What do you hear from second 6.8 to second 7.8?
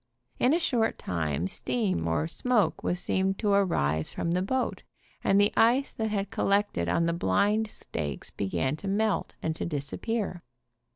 on the blind